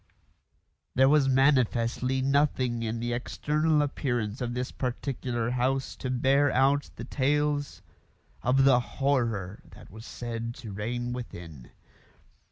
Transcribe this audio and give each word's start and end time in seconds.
There 0.95 1.07
was 1.07 1.29
manifestly 1.29 2.23
nothing 2.23 2.81
in 2.81 2.99
the 2.99 3.13
external 3.13 3.83
appearance 3.83 4.41
of 4.41 4.55
this 4.55 4.71
particular 4.71 5.51
house 5.51 5.95
to 5.97 6.09
bear 6.09 6.51
out 6.51 6.89
the 6.95 7.05
tales 7.05 7.83
of 8.41 8.63
the 8.63 8.79
horror 8.79 9.61
that 9.75 9.91
was 9.91 10.07
said 10.07 10.55
to 10.55 10.71
reign 10.71 11.13
within. 11.13 11.69